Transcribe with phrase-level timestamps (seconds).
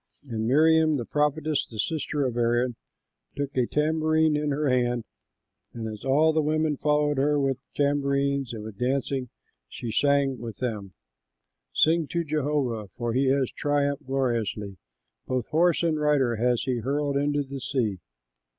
[0.23, 2.75] And Miriam the prophetess, the sister of Aaron,
[3.35, 5.03] took a tambourine in her hand;
[5.73, 9.29] and as all the women followed her with tambourines and with dancing,
[9.69, 10.93] she sang with them:
[11.71, 14.77] "Sing to Jehovah, for he has triumphed gloriously:
[15.27, 17.99] Both horse and rider has he hurled into the sea."